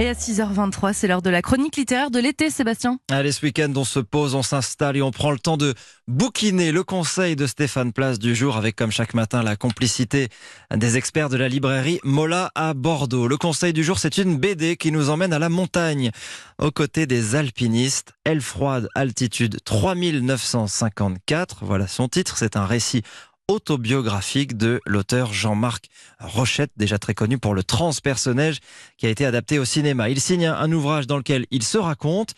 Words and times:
Et 0.00 0.08
à 0.08 0.12
6h23, 0.12 0.92
c'est 0.92 1.08
l'heure 1.08 1.22
de 1.22 1.30
la 1.30 1.42
chronique 1.42 1.74
littéraire 1.74 2.12
de 2.12 2.20
l'été, 2.20 2.50
Sébastien. 2.50 3.00
Allez, 3.10 3.32
ce 3.32 3.44
week-end, 3.44 3.72
on 3.74 3.82
se 3.82 3.98
pose, 3.98 4.36
on 4.36 4.44
s'installe 4.44 4.96
et 4.96 5.02
on 5.02 5.10
prend 5.10 5.32
le 5.32 5.40
temps 5.40 5.56
de 5.56 5.74
bouquiner 6.06 6.70
le 6.70 6.84
conseil 6.84 7.34
de 7.34 7.48
Stéphane 7.48 7.92
Place 7.92 8.20
du 8.20 8.36
jour 8.36 8.56
avec, 8.56 8.76
comme 8.76 8.92
chaque 8.92 9.12
matin, 9.12 9.42
la 9.42 9.56
complicité 9.56 10.28
des 10.72 10.96
experts 10.96 11.30
de 11.30 11.36
la 11.36 11.48
librairie 11.48 11.98
Mola 12.04 12.52
à 12.54 12.74
Bordeaux. 12.74 13.26
Le 13.26 13.36
conseil 13.36 13.72
du 13.72 13.82
jour, 13.82 13.98
c'est 13.98 14.18
une 14.18 14.38
BD 14.38 14.76
qui 14.76 14.92
nous 14.92 15.10
emmène 15.10 15.32
à 15.32 15.40
la 15.40 15.48
montagne, 15.48 16.12
aux 16.58 16.70
côtés 16.70 17.06
des 17.06 17.34
alpinistes. 17.34 18.12
Elle 18.22 18.40
froide, 18.40 18.88
altitude 18.94 19.58
3954. 19.64 21.58
Voilà 21.62 21.88
son 21.88 22.06
titre. 22.06 22.38
C'est 22.38 22.56
un 22.56 22.66
récit 22.66 23.02
autobiographique 23.48 24.56
de 24.56 24.80
l'auteur 24.86 25.32
Jean-Marc 25.32 25.86
Rochette, 26.20 26.70
déjà 26.76 26.98
très 26.98 27.14
connu 27.14 27.38
pour 27.38 27.54
le 27.54 27.64
transpersonnage 27.64 28.58
qui 28.98 29.06
a 29.06 29.10
été 29.10 29.24
adapté 29.24 29.58
au 29.58 29.64
cinéma. 29.64 30.10
Il 30.10 30.20
signe 30.20 30.46
un 30.46 30.70
ouvrage 30.70 31.06
dans 31.06 31.16
lequel 31.16 31.46
il 31.50 31.62
se 31.62 31.78
raconte 31.78 32.34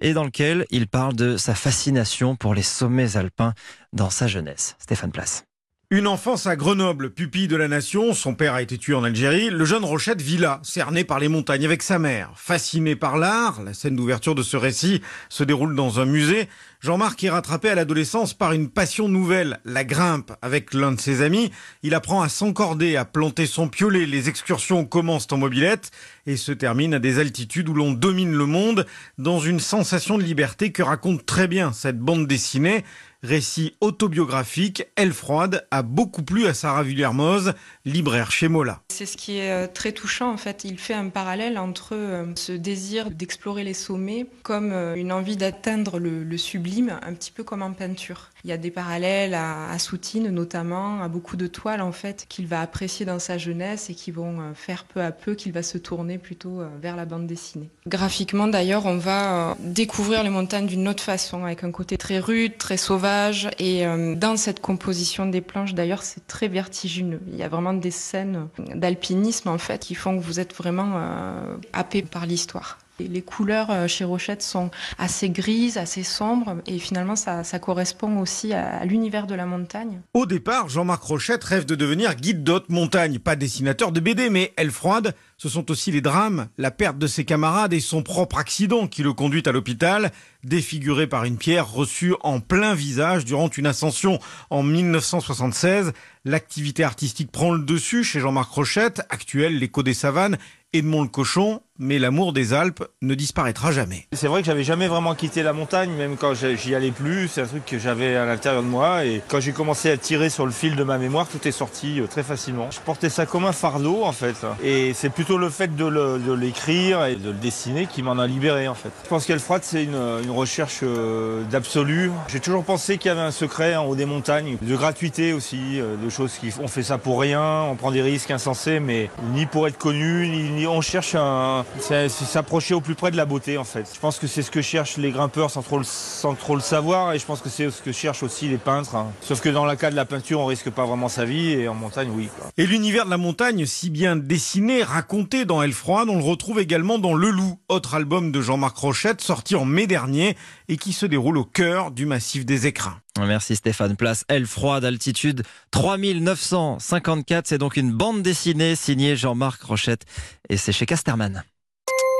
et 0.00 0.14
dans 0.14 0.24
lequel 0.24 0.66
il 0.70 0.88
parle 0.88 1.14
de 1.14 1.36
sa 1.36 1.54
fascination 1.54 2.34
pour 2.34 2.54
les 2.54 2.62
sommets 2.62 3.16
alpins 3.16 3.54
dans 3.92 4.10
sa 4.10 4.26
jeunesse. 4.26 4.74
Stéphane 4.78 5.12
Place. 5.12 5.44
Une 5.90 6.06
enfance 6.06 6.46
à 6.46 6.56
Grenoble, 6.56 7.10
pupille 7.10 7.46
de 7.46 7.56
la 7.56 7.68
nation, 7.68 8.14
son 8.14 8.34
père 8.34 8.54
a 8.54 8.62
été 8.62 8.78
tué 8.78 8.94
en 8.94 9.04
Algérie, 9.04 9.50
le 9.50 9.64
jeune 9.66 9.84
Rochette 9.84 10.20
vit 10.20 10.38
là, 10.38 10.58
cerné 10.64 11.04
par 11.04 11.20
les 11.20 11.28
montagnes 11.28 11.66
avec 11.66 11.82
sa 11.82 11.98
mère. 11.98 12.32
Fasciné 12.36 12.96
par 12.96 13.18
l'art, 13.18 13.62
la 13.62 13.74
scène 13.74 13.94
d'ouverture 13.94 14.34
de 14.34 14.42
ce 14.42 14.56
récit 14.56 15.02
se 15.28 15.44
déroule 15.44 15.76
dans 15.76 16.00
un 16.00 16.06
musée. 16.06 16.48
Jean-Marc 16.84 17.24
est 17.24 17.30
rattrapé 17.30 17.70
à 17.70 17.74
l'adolescence 17.74 18.34
par 18.34 18.52
une 18.52 18.68
passion 18.68 19.08
nouvelle, 19.08 19.58
la 19.64 19.84
grimpe. 19.84 20.32
Avec 20.42 20.74
l'un 20.74 20.92
de 20.92 21.00
ses 21.00 21.22
amis, 21.22 21.50
il 21.82 21.94
apprend 21.94 22.20
à 22.20 22.28
s'encorder, 22.28 22.96
à 22.96 23.06
planter 23.06 23.46
son 23.46 23.68
piolet. 23.68 24.04
Les 24.04 24.28
excursions 24.28 24.84
commencent 24.84 25.32
en 25.32 25.38
mobilette 25.38 25.92
et 26.26 26.36
se 26.36 26.52
terminent 26.52 26.98
à 26.98 27.00
des 27.00 27.20
altitudes 27.20 27.70
où 27.70 27.74
l'on 27.74 27.92
domine 27.92 28.34
le 28.34 28.44
monde 28.44 28.84
dans 29.16 29.40
une 29.40 29.60
sensation 29.60 30.18
de 30.18 30.24
liberté 30.24 30.72
que 30.72 30.82
raconte 30.82 31.24
très 31.24 31.48
bien 31.48 31.72
cette 31.72 31.98
bande 31.98 32.26
dessinée 32.26 32.84
récit 33.24 33.74
autobiographique, 33.80 34.86
Elle 34.96 35.14
froide, 35.14 35.66
a 35.70 35.82
beaucoup 35.82 36.22
plu 36.22 36.46
à 36.46 36.52
Sarah 36.52 36.82
Villermoz, 36.82 37.54
libraire 37.86 38.30
chez 38.30 38.48
Mola. 38.48 38.82
C'est 38.90 39.06
ce 39.06 39.16
qui 39.16 39.38
est 39.38 39.50
euh, 39.50 39.66
très 39.66 39.92
touchant 39.92 40.30
en 40.30 40.36
fait. 40.36 40.64
Il 40.64 40.78
fait 40.78 40.94
un 40.94 41.08
parallèle 41.08 41.58
entre 41.58 41.94
euh, 41.94 42.26
ce 42.36 42.52
désir 42.52 43.10
d'explorer 43.10 43.64
les 43.64 43.72
sommets 43.72 44.26
comme 44.42 44.72
euh, 44.72 44.94
une 44.94 45.10
envie 45.10 45.38
d'atteindre 45.38 45.98
le, 45.98 46.36
sublime, 46.36 46.73
un 46.82 47.12
petit 47.14 47.30
peu 47.30 47.44
comme 47.44 47.62
en 47.62 47.72
peinture. 47.72 48.30
Il 48.44 48.50
y 48.50 48.52
a 48.52 48.56
des 48.56 48.70
parallèles 48.70 49.34
à, 49.34 49.78
Soutine 49.78 50.28
notamment, 50.30 51.02
à 51.02 51.08
beaucoup 51.08 51.36
de 51.36 51.46
toiles 51.46 51.80
en 51.80 51.92
fait 51.92 52.26
qu'il 52.28 52.46
va 52.46 52.60
apprécier 52.60 53.06
dans 53.06 53.18
sa 53.18 53.38
jeunesse 53.38 53.90
et 53.90 53.94
qui 53.94 54.10
vont 54.10 54.54
faire 54.54 54.84
peu 54.84 55.00
à 55.00 55.12
peu 55.12 55.34
qu'il 55.34 55.52
va 55.52 55.62
se 55.62 55.78
tourner 55.78 56.18
plutôt 56.18 56.62
vers 56.80 56.96
la 56.96 57.04
bande 57.04 57.26
dessinée. 57.26 57.70
Graphiquement 57.86 58.46
d'ailleurs, 58.46 58.86
on 58.86 58.98
va 58.98 59.56
découvrir 59.60 60.22
les 60.22 60.30
montagnes 60.30 60.66
d'une 60.66 60.88
autre 60.88 61.02
façon, 61.02 61.44
avec 61.44 61.64
un 61.64 61.70
côté 61.70 61.98
très 61.98 62.18
rude, 62.18 62.58
très 62.58 62.76
sauvage 62.76 63.48
et 63.58 63.86
euh, 63.86 64.14
dans 64.14 64.36
cette 64.36 64.60
composition 64.60 65.26
des 65.26 65.40
planches, 65.40 65.74
d'ailleurs, 65.74 66.02
c'est 66.02 66.26
très 66.26 66.48
vertigineux. 66.48 67.20
Il 67.28 67.36
y 67.36 67.42
a 67.42 67.48
vraiment 67.48 67.74
des 67.74 67.90
scènes 67.90 68.48
d'alpinisme, 68.74 69.48
en 69.48 69.58
fait, 69.58 69.80
qui 69.80 69.94
font 69.94 70.18
que 70.18 70.22
vous 70.22 70.40
êtes 70.40 70.54
vraiment 70.54 70.92
euh, 70.96 71.56
happé 71.72 72.02
par 72.02 72.26
l'histoire. 72.26 72.78
Les 73.00 73.22
couleurs 73.22 73.70
euh, 73.72 73.88
chez 73.88 74.04
Rochette 74.04 74.42
sont 74.42 74.70
assez 74.98 75.28
grises, 75.28 75.78
assez 75.78 76.04
sombres, 76.04 76.56
et 76.68 76.78
finalement 76.78 77.16
ça, 77.16 77.42
correspond 77.58 78.20
aussi 78.20 78.52
à, 78.52 78.84
l'univers 78.84 79.26
de 79.26 79.34
la 79.34 79.46
montagne. 79.46 80.00
Au 80.14 80.26
départ, 80.26 80.68
Jean-Marc 80.68 81.02
Rochette 81.02 81.42
rêve 81.42 81.64
de 81.64 81.74
devenir 81.74 82.14
guide 82.14 82.44
d'haute 82.44 82.68
montagne, 82.68 83.18
pas 83.18 83.34
dessinateur 83.34 83.90
de 83.90 83.98
BD, 83.98 84.30
mais 84.30 84.52
Elle 84.56 84.70
froide, 84.70 85.14
ce 85.38 85.48
sont 85.48 85.70
aussi 85.72 85.90
les 85.90 86.00
drames, 86.00 86.46
la 86.56 86.70
perte 86.70 86.98
de 86.98 87.08
ses 87.08 87.24
camarades 87.24 87.72
et 87.72 87.80
son 87.80 88.04
propre 88.04 88.38
accident 88.38 88.86
qui 88.86 89.02
le 89.02 89.12
conduit 89.12 89.42
à 89.46 89.52
l'hôpital, 89.52 90.12
défiguré 90.44 91.08
par 91.08 91.24
une 91.24 91.36
pierre 91.36 91.70
reçue 91.70 92.14
en 92.20 92.38
plein 92.38 92.74
visage 92.74 93.24
durant 93.24 93.48
une 93.48 93.66
ascension 93.66 94.20
en 94.50 94.62
1976. 94.62 95.92
L'activité 96.24 96.84
artistique 96.84 97.32
prend 97.32 97.52
le 97.52 97.64
dessus 97.64 98.04
chez 98.04 98.20
Jean-Marc 98.20 98.52
Rochette, 98.52 99.02
actuel 99.10 99.58
l'écho 99.58 99.82
des 99.82 99.94
savanes, 99.94 100.38
Edmond 100.72 101.02
le 101.02 101.08
cochon, 101.08 101.62
mais 101.78 101.98
l'amour 101.98 102.32
des 102.32 102.52
Alpes 102.52 102.84
ne 103.02 103.14
disparaîtra 103.14 103.72
jamais. 103.72 104.06
C'est 104.12 104.28
vrai 104.28 104.42
que 104.42 104.46
j'avais 104.46 104.64
jamais 104.64 104.86
vraiment 104.86 105.14
quitté 105.14 105.42
la 105.42 105.52
montagne, 105.52 105.90
même 105.90 106.16
quand 106.16 106.32
j'y 106.34 106.74
allais 106.74 106.92
plus. 106.92 107.28
C'est 107.28 107.42
un 107.42 107.46
truc 107.46 107.64
que 107.66 107.78
j'avais 107.78 108.14
à 108.16 108.24
l'intérieur 108.24 108.62
de 108.62 108.68
moi. 108.68 109.04
Et 109.04 109.22
quand 109.28 109.40
j'ai 109.40 109.52
commencé 109.52 109.90
à 109.90 109.96
tirer 109.96 110.30
sur 110.30 110.46
le 110.46 110.52
fil 110.52 110.76
de 110.76 110.84
ma 110.84 110.98
mémoire, 110.98 111.26
tout 111.26 111.46
est 111.48 111.52
sorti 111.52 112.00
euh, 112.00 112.06
très 112.06 112.22
facilement. 112.22 112.70
Je 112.70 112.80
portais 112.80 113.10
ça 113.10 113.26
comme 113.26 113.44
un 113.44 113.52
fardeau, 113.52 114.04
en 114.04 114.12
fait. 114.12 114.36
Et 114.62 114.94
c'est 114.94 115.10
plutôt 115.10 115.36
le 115.38 115.50
fait 115.50 115.74
de 115.74 116.32
l'écrire 116.32 117.04
et 117.06 117.16
de 117.16 117.30
le 117.30 117.34
dessiner 117.36 117.86
qui 117.86 118.02
m'en 118.02 118.18
a 118.18 118.26
libéré, 118.26 118.68
en 118.68 118.74
fait. 118.74 118.90
Je 119.02 119.08
pense 119.08 119.26
qu'elle 119.26 119.40
froide, 119.40 119.62
c'est 119.64 119.84
une, 119.84 119.94
recherche 120.30 120.80
euh, 120.82 121.42
d'absolu. 121.44 122.10
J'ai 122.28 122.40
toujours 122.40 122.64
pensé 122.64 122.98
qu'il 122.98 123.08
y 123.08 123.12
avait 123.12 123.20
un 123.20 123.30
secret 123.30 123.76
en 123.76 123.86
haut 123.86 123.94
des 123.94 124.04
montagnes, 124.04 124.56
de 124.60 124.76
gratuité 124.76 125.32
aussi, 125.32 125.80
euh, 125.80 125.96
de 125.96 126.08
choses 126.08 126.32
qui 126.34 126.52
on 126.60 126.68
fait 126.68 126.82
ça 126.82 126.98
pour 126.98 127.20
rien, 127.20 127.62
on 127.62 127.76
prend 127.76 127.90
des 127.90 128.02
risques 128.02 128.30
insensés, 128.30 128.80
mais 128.80 129.10
ni 129.32 129.46
pour 129.46 129.68
être 129.68 129.78
connu, 129.78 130.28
ni 130.28 130.66
on 130.66 130.80
cherche 130.80 131.14
un 131.14 131.63
c'est 131.80 132.08
s'approcher 132.08 132.74
au 132.74 132.80
plus 132.80 132.94
près 132.94 133.10
de 133.10 133.16
la 133.16 133.24
beauté 133.24 133.58
en 133.58 133.64
fait. 133.64 133.88
Je 133.92 134.00
pense 134.00 134.18
que 134.18 134.26
c'est 134.26 134.42
ce 134.42 134.50
que 134.50 134.62
cherchent 134.62 134.96
les 134.96 135.10
grimpeurs 135.10 135.50
sans 135.50 135.62
trop, 135.62 135.78
le, 135.78 135.84
sans 135.84 136.34
trop 136.34 136.54
le 136.54 136.60
savoir 136.60 137.12
et 137.12 137.18
je 137.18 137.26
pense 137.26 137.40
que 137.40 137.48
c'est 137.48 137.70
ce 137.70 137.82
que 137.82 137.92
cherchent 137.92 138.22
aussi 138.22 138.48
les 138.48 138.58
peintres. 138.58 138.94
Hein. 138.94 139.12
Sauf 139.20 139.40
que 139.40 139.48
dans 139.48 139.66
le 139.66 139.76
cas 139.76 139.90
de 139.90 139.96
la 139.96 140.04
peinture, 140.04 140.40
on 140.40 140.46
risque 140.46 140.70
pas 140.70 140.84
vraiment 140.84 141.08
sa 141.08 141.24
vie 141.24 141.50
et 141.52 141.68
en 141.68 141.74
montagne, 141.74 142.10
oui. 142.14 142.28
Et 142.56 142.66
l'univers 142.66 143.04
de 143.04 143.10
la 143.10 143.16
montagne, 143.16 143.66
si 143.66 143.90
bien 143.90 144.16
dessiné, 144.16 144.82
raconté 144.82 145.44
dans 145.44 145.62
Elle 145.62 145.72
froide, 145.72 146.08
on 146.08 146.16
le 146.16 146.24
retrouve 146.24 146.60
également 146.60 146.98
dans 146.98 147.14
Le 147.14 147.30
Loup, 147.30 147.58
autre 147.68 147.94
album 147.94 148.32
de 148.32 148.40
Jean-Marc 148.40 148.76
Rochette 148.76 149.20
sorti 149.20 149.54
en 149.54 149.64
mai 149.64 149.86
dernier 149.86 150.36
et 150.68 150.76
qui 150.76 150.92
se 150.92 151.06
déroule 151.06 151.38
au 151.38 151.44
cœur 151.44 151.90
du 151.90 152.06
massif 152.06 152.44
des 152.44 152.66
écrins. 152.66 152.98
Merci 153.18 153.56
Stéphane. 153.56 153.96
Place 153.96 154.24
Elle 154.28 154.46
froide, 154.46 154.84
altitude 154.84 155.44
3954. 155.70 157.46
C'est 157.46 157.58
donc 157.58 157.76
une 157.76 157.92
bande 157.92 158.22
dessinée 158.22 158.74
signée 158.74 159.16
Jean-Marc 159.16 159.62
Rochette 159.62 160.04
et 160.48 160.56
c'est 160.56 160.72
chez 160.72 160.86
Casterman. 160.86 161.44